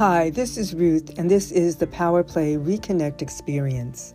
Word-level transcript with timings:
Hi, 0.00 0.30
this 0.30 0.56
is 0.56 0.72
Ruth, 0.72 1.18
and 1.18 1.30
this 1.30 1.52
is 1.52 1.76
the 1.76 1.86
Power 1.86 2.24
Play 2.24 2.56
Reconnect 2.56 3.20
experience. 3.20 4.14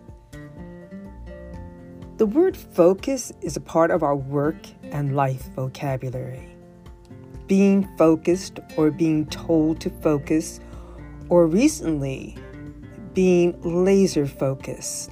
The 2.17 2.25
word 2.25 2.57
focus 2.57 3.31
is 3.41 3.55
a 3.55 3.61
part 3.61 3.91
of 3.91 4.01
our 4.01 4.15
work 4.15 4.55
and 4.81 5.15
life 5.15 5.47
vocabulary. 5.53 6.49
Being 7.45 7.87
focused 7.99 8.59
or 8.77 8.89
being 8.89 9.27
told 9.27 9.79
to 9.81 9.91
focus, 9.91 10.59
or 11.29 11.45
recently, 11.45 12.35
being 13.13 13.55
laser 13.61 14.25
focused. 14.25 15.11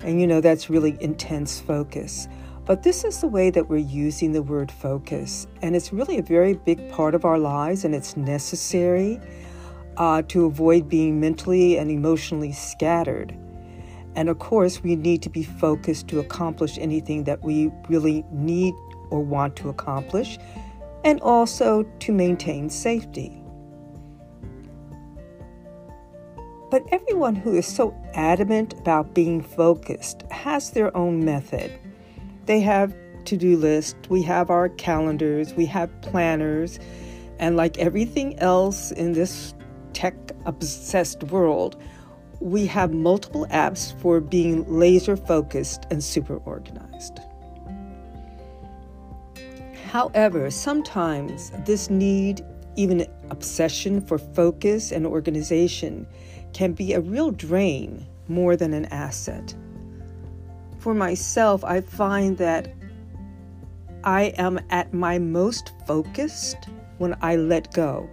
And 0.00 0.20
you 0.20 0.26
know, 0.26 0.42
that's 0.42 0.68
really 0.68 0.98
intense 1.00 1.60
focus. 1.60 2.28
But 2.66 2.82
this 2.82 3.04
is 3.04 3.22
the 3.22 3.28
way 3.28 3.48
that 3.48 3.70
we're 3.70 3.78
using 3.78 4.32
the 4.32 4.42
word 4.42 4.70
focus, 4.70 5.46
and 5.62 5.74
it's 5.74 5.94
really 5.94 6.18
a 6.18 6.22
very 6.22 6.52
big 6.52 6.90
part 6.90 7.14
of 7.14 7.24
our 7.24 7.38
lives, 7.38 7.86
and 7.86 7.94
it's 7.94 8.18
necessary 8.18 9.18
uh, 9.96 10.22
to 10.22 10.46
avoid 10.46 10.88
being 10.88 11.20
mentally 11.20 11.78
and 11.78 11.90
emotionally 11.90 12.52
scattered. 12.52 13.36
And 14.16 14.28
of 14.28 14.38
course, 14.38 14.82
we 14.82 14.96
need 14.96 15.22
to 15.22 15.30
be 15.30 15.42
focused 15.42 16.08
to 16.08 16.20
accomplish 16.20 16.78
anything 16.78 17.24
that 17.24 17.42
we 17.42 17.70
really 17.88 18.24
need 18.30 18.74
or 19.10 19.20
want 19.20 19.56
to 19.56 19.68
accomplish, 19.68 20.38
and 21.04 21.20
also 21.20 21.82
to 22.00 22.12
maintain 22.12 22.70
safety. 22.70 23.40
But 26.70 26.82
everyone 26.90 27.36
who 27.36 27.54
is 27.54 27.66
so 27.66 27.94
adamant 28.14 28.72
about 28.74 29.14
being 29.14 29.42
focused 29.42 30.22
has 30.30 30.70
their 30.70 30.96
own 30.96 31.24
method. 31.24 31.70
They 32.46 32.60
have 32.60 32.94
to 33.26 33.36
do 33.36 33.56
lists, 33.56 34.08
we 34.08 34.22
have 34.22 34.50
our 34.50 34.68
calendars, 34.70 35.54
we 35.54 35.66
have 35.66 35.90
planners, 36.02 36.78
and 37.38 37.56
like 37.56 37.78
everything 37.78 38.38
else 38.38 38.90
in 38.92 39.12
this 39.12 39.54
tech 39.94 40.14
obsessed 40.44 41.22
world, 41.24 41.80
we 42.40 42.66
have 42.66 42.92
multiple 42.92 43.46
apps 43.50 43.98
for 44.00 44.20
being 44.20 44.64
laser 44.68 45.16
focused 45.16 45.86
and 45.90 46.02
super 46.02 46.36
organized. 46.38 47.20
However, 49.86 50.50
sometimes 50.50 51.50
this 51.64 51.88
need, 51.88 52.44
even 52.76 53.06
obsession 53.30 54.00
for 54.00 54.18
focus 54.18 54.92
and 54.92 55.06
organization, 55.06 56.06
can 56.52 56.72
be 56.72 56.92
a 56.92 57.00
real 57.00 57.30
drain 57.30 58.06
more 58.28 58.56
than 58.56 58.74
an 58.74 58.86
asset 58.86 59.54
for 60.84 60.92
myself, 60.92 61.64
I 61.64 61.80
find 61.80 62.36
that 62.36 62.74
I 64.04 64.34
am 64.36 64.60
at 64.68 64.92
my 64.92 65.18
most 65.18 65.72
focused 65.86 66.68
when 66.98 67.16
I 67.22 67.36
let 67.36 67.72
go. 67.72 68.06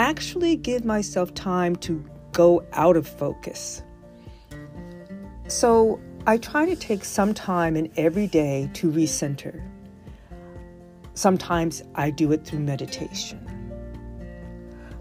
Actually, 0.00 0.56
give 0.56 0.82
myself 0.82 1.34
time 1.34 1.76
to 1.76 2.02
go 2.32 2.64
out 2.72 2.96
of 2.96 3.06
focus. 3.06 3.82
So, 5.46 6.00
I 6.26 6.38
try 6.38 6.64
to 6.64 6.74
take 6.74 7.04
some 7.04 7.34
time 7.34 7.76
in 7.76 7.92
every 7.98 8.26
day 8.26 8.70
to 8.72 8.90
recenter. 8.90 9.62
Sometimes 11.12 11.82
I 11.96 12.08
do 12.08 12.32
it 12.32 12.46
through 12.46 12.60
meditation. 12.60 13.46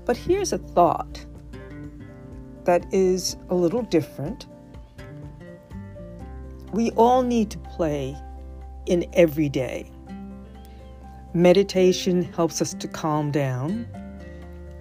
But 0.04 0.18
here's 0.18 0.52
a 0.52 0.58
thought 0.58 1.26
that 2.66 2.86
is 2.94 3.38
a 3.48 3.56
little 3.56 3.84
different 3.84 4.48
we 6.74 6.92
all 6.92 7.22
need 7.22 7.50
to 7.52 7.58
play 7.60 8.18
in 8.86 9.10
every 9.14 9.48
day. 9.48 9.90
Meditation 11.34 12.22
helps 12.22 12.62
us 12.62 12.74
to 12.74 12.88
calm 12.90 13.32
down 13.32 13.88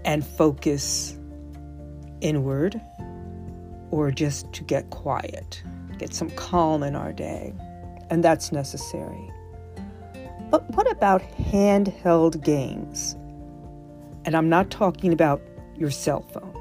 and 0.04 0.26
focus 0.26 1.19
inward 2.20 2.81
or 3.91 4.10
just 4.10 4.53
to 4.53 4.64
get 4.64 4.91
quiet, 4.91 5.62
get 5.98 6.14
some 6.14 6.31
calm 6.31 6.82
in 6.82 6.94
our 6.94 7.12
day. 7.12 7.54
And 8.10 8.25
that's 8.25 8.53
necessary. 8.53 9.31
But 10.50 10.69
what 10.70 10.91
about 10.91 11.22
handheld 11.22 12.42
games? 12.42 13.14
And 14.25 14.34
I'm 14.34 14.48
not 14.48 14.70
talking 14.70 15.12
about 15.12 15.42
your 15.76 15.91
cell 15.91 16.22
phone. 16.22 16.54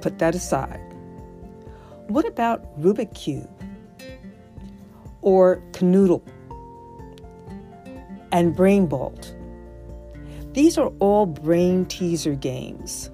Put 0.00 0.18
that 0.18 0.34
aside. 0.34 0.80
What 2.06 2.24
about 2.26 2.80
Rubik's 2.80 3.20
Cube? 3.20 3.48
or 5.22 5.62
Kanoodle 5.72 6.22
and 8.32 8.54
Brain 8.54 8.86
Bolt. 8.86 9.34
These 10.52 10.78
are 10.78 10.88
all 10.98 11.26
brain 11.26 11.86
teaser 11.86 12.34
games. 12.34 13.10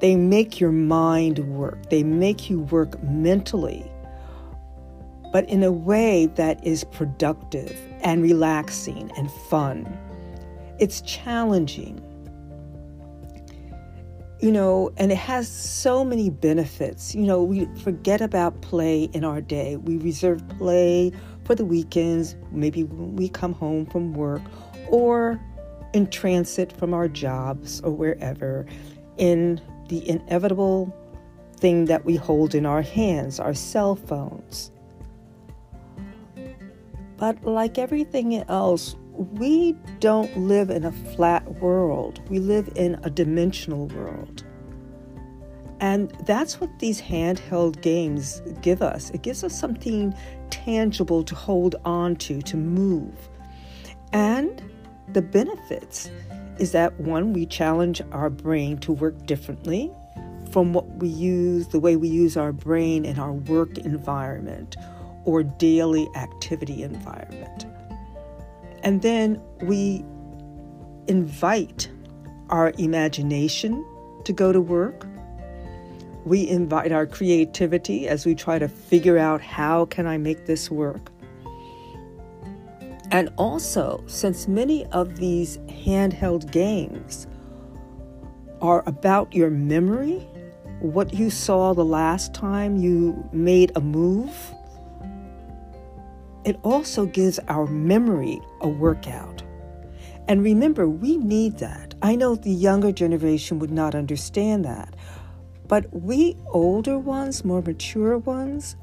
They 0.00 0.16
make 0.16 0.58
your 0.58 0.72
mind 0.72 1.38
work, 1.40 1.90
they 1.90 2.02
make 2.02 2.50
you 2.50 2.60
work 2.60 3.00
mentally, 3.02 3.88
but 5.32 5.48
in 5.48 5.62
a 5.62 5.70
way 5.70 6.26
that 6.34 6.64
is 6.66 6.82
productive 6.84 7.76
and 8.02 8.22
relaxing 8.22 9.12
and 9.16 9.30
fun. 9.30 9.96
It's 10.78 11.00
challenging 11.02 12.02
you 14.42 14.50
know, 14.50 14.90
and 14.96 15.12
it 15.12 15.18
has 15.18 15.46
so 15.46 16.04
many 16.04 16.28
benefits. 16.28 17.14
You 17.14 17.22
know, 17.22 17.44
we 17.44 17.64
forget 17.76 18.20
about 18.20 18.60
play 18.60 19.04
in 19.12 19.24
our 19.24 19.40
day. 19.40 19.76
We 19.76 19.98
reserve 19.98 20.42
play 20.58 21.12
for 21.44 21.54
the 21.54 21.64
weekends, 21.64 22.34
maybe 22.50 22.82
when 22.82 23.14
we 23.14 23.28
come 23.28 23.52
home 23.52 23.86
from 23.86 24.14
work 24.14 24.42
or 24.88 25.40
in 25.92 26.08
transit 26.08 26.72
from 26.72 26.94
our 26.94 27.08
jobs 27.08 27.80
or 27.82 27.90
wherever, 27.90 28.66
in 29.18 29.60
the 29.88 30.08
inevitable 30.08 30.94
thing 31.56 31.84
that 31.86 32.04
we 32.04 32.16
hold 32.16 32.54
in 32.54 32.66
our 32.66 32.82
hands, 32.82 33.38
our 33.38 33.54
cell 33.54 33.94
phones. 33.94 34.70
But 37.16 37.44
like 37.44 37.78
everything 37.78 38.34
else, 38.48 38.96
we 39.12 39.76
don't 40.00 40.36
live 40.36 40.70
in 40.70 40.84
a 40.84 40.92
flat 40.92 41.60
world, 41.60 42.20
we 42.28 42.38
live 42.38 42.70
in 42.74 42.98
a 43.04 43.10
dimensional 43.10 43.86
world. 43.88 44.44
And 45.78 46.10
that's 46.26 46.60
what 46.60 46.78
these 46.78 47.00
handheld 47.02 47.82
games 47.82 48.40
give 48.60 48.82
us. 48.82 49.10
It 49.10 49.22
gives 49.22 49.42
us 49.42 49.58
something 49.58 50.14
tangible 50.50 51.24
to 51.24 51.34
hold 51.34 51.74
on 51.84 52.14
to, 52.16 52.40
to 52.42 52.56
move. 52.56 53.28
And 54.12 54.62
the 55.14 55.22
benefits 55.22 56.10
is 56.58 56.72
that 56.72 56.98
one, 57.00 57.32
we 57.32 57.46
challenge 57.46 58.00
our 58.12 58.30
brain 58.30 58.78
to 58.78 58.92
work 58.92 59.26
differently 59.26 59.90
from 60.50 60.72
what 60.72 60.86
we 60.96 61.08
use, 61.08 61.68
the 61.68 61.80
way 61.80 61.96
we 61.96 62.08
use 62.08 62.36
our 62.36 62.52
brain 62.52 63.04
in 63.04 63.18
our 63.18 63.32
work 63.32 63.78
environment 63.78 64.76
or 65.24 65.42
daily 65.42 66.08
activity 66.14 66.82
environment. 66.82 67.66
And 68.82 69.02
then 69.02 69.40
we 69.62 70.04
invite 71.06 71.88
our 72.50 72.72
imagination 72.78 73.84
to 74.24 74.32
go 74.32 74.52
to 74.52 74.60
work. 74.60 75.06
We 76.24 76.48
invite 76.48 76.92
our 76.92 77.06
creativity 77.06 78.06
as 78.06 78.26
we 78.26 78.34
try 78.34 78.58
to 78.58 78.68
figure 78.68 79.18
out 79.18 79.40
how 79.40 79.86
can 79.86 80.06
I 80.06 80.18
make 80.18 80.46
this 80.46 80.70
work. 80.70 81.10
And 83.12 83.30
also, 83.36 84.02
since 84.06 84.48
many 84.48 84.86
of 84.86 85.16
these 85.16 85.58
handheld 85.68 86.50
games 86.50 87.26
are 88.62 88.82
about 88.86 89.34
your 89.34 89.50
memory, 89.50 90.26
what 90.80 91.12
you 91.12 91.28
saw 91.28 91.74
the 91.74 91.84
last 91.84 92.32
time 92.32 92.78
you 92.78 93.28
made 93.30 93.70
a 93.76 93.82
move, 93.82 94.34
it 96.46 96.58
also 96.62 97.04
gives 97.04 97.38
our 97.48 97.66
memory 97.66 98.40
a 98.62 98.68
workout. 98.68 99.42
And 100.26 100.42
remember, 100.42 100.88
we 100.88 101.18
need 101.18 101.58
that. 101.58 101.94
I 102.00 102.16
know 102.16 102.34
the 102.34 102.50
younger 102.50 102.92
generation 102.92 103.58
would 103.58 103.70
not 103.70 103.94
understand 103.94 104.64
that. 104.64 104.96
But 105.68 105.86
we 105.92 106.38
older 106.48 106.98
ones, 106.98 107.44
more 107.44 107.60
mature 107.60 108.16
ones, 108.16 108.74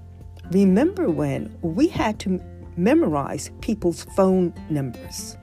remember 0.51 1.09
when 1.09 1.57
we 1.61 1.87
had 1.87 2.19
to 2.19 2.39
memorize 2.79 3.51
people's 3.61 4.05
phone 4.15 4.53
numbers. 4.69 5.37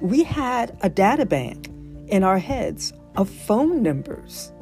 We 0.00 0.24
had 0.24 0.76
a 0.82 0.88
data 0.88 1.26
bank 1.26 1.68
in 2.08 2.22
our 2.22 2.38
heads 2.38 2.92
of 3.16 3.28
phone 3.28 3.82
numbers 3.82 4.52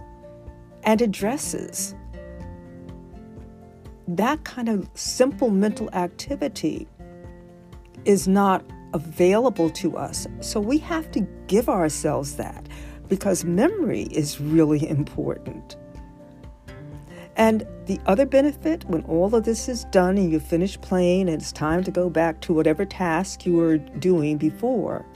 and 0.84 1.00
addresses 1.00 1.94
that 4.08 4.44
kind 4.44 4.68
of 4.68 4.88
simple 4.94 5.50
mental 5.50 5.88
activity 5.92 6.86
is 8.04 8.26
not 8.26 8.64
available 8.92 9.70
to 9.70 9.96
us. 9.96 10.26
So 10.40 10.60
we 10.60 10.78
have 10.78 11.10
to 11.12 11.20
give 11.46 11.68
ourselves 11.68 12.36
that 12.36 12.68
because 13.08 13.44
memory 13.44 14.02
is 14.10 14.40
really 14.40 14.88
important. 14.88 15.76
And 17.36 17.66
the 17.86 17.98
other 18.06 18.26
benefit, 18.26 18.84
when 18.84 19.02
all 19.04 19.34
of 19.34 19.44
this 19.44 19.68
is 19.68 19.84
done 19.86 20.18
and 20.18 20.30
you 20.30 20.38
finish 20.38 20.80
playing 20.80 21.28
and 21.28 21.40
it's 21.40 21.52
time 21.52 21.82
to 21.84 21.90
go 21.90 22.10
back 22.10 22.40
to 22.42 22.52
whatever 22.52 22.84
task 22.84 23.46
you 23.46 23.54
were 23.54 23.78
doing 23.78 24.36
before, 24.36 25.06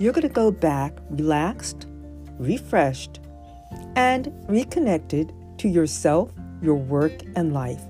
you're 0.00 0.12
going 0.12 0.26
to 0.26 0.34
go 0.34 0.50
back 0.50 0.98
relaxed, 1.10 1.86
refreshed, 2.38 3.20
and 3.94 4.32
reconnected 4.48 5.32
to 5.58 5.68
yourself, 5.68 6.32
your 6.60 6.74
work, 6.74 7.12
and 7.36 7.52
life. 7.52 7.82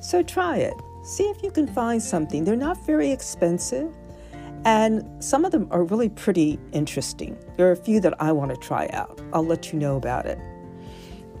So 0.00 0.22
try 0.22 0.56
it. 0.56 0.74
See 1.04 1.24
if 1.24 1.42
you 1.42 1.50
can 1.50 1.66
find 1.66 2.02
something. 2.02 2.44
They're 2.44 2.56
not 2.56 2.86
very 2.86 3.10
expensive, 3.10 3.92
and 4.64 5.22
some 5.22 5.44
of 5.44 5.52
them 5.52 5.68
are 5.70 5.84
really 5.84 6.08
pretty 6.08 6.58
interesting. 6.72 7.36
There 7.56 7.68
are 7.68 7.72
a 7.72 7.76
few 7.76 8.00
that 8.00 8.20
I 8.20 8.32
want 8.32 8.50
to 8.52 8.56
try 8.56 8.88
out. 8.92 9.20
I'll 9.32 9.44
let 9.44 9.72
you 9.72 9.78
know 9.78 9.96
about 9.96 10.26
it. 10.26 10.38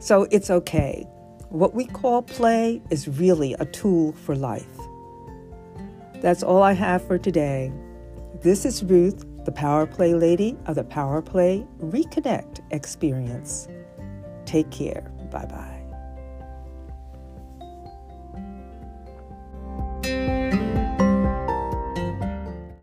So 0.00 0.26
it's 0.30 0.50
okay. 0.50 1.06
What 1.52 1.74
we 1.74 1.84
call 1.84 2.22
play 2.22 2.80
is 2.88 3.06
really 3.06 3.52
a 3.60 3.66
tool 3.66 4.12
for 4.12 4.34
life. 4.34 4.64
That's 6.22 6.42
all 6.42 6.62
I 6.62 6.72
have 6.72 7.06
for 7.06 7.18
today. 7.18 7.70
This 8.40 8.64
is 8.64 8.82
Ruth, 8.82 9.26
the 9.44 9.52
Power 9.52 9.86
Play 9.86 10.14
Lady 10.14 10.56
of 10.64 10.76
the 10.76 10.84
Power 10.84 11.20
Play 11.20 11.66
Reconnect 11.78 12.60
Experience. 12.70 13.68
Take 14.46 14.70
care. 14.70 15.12
Bye 15.30 15.44
bye. 15.44 15.71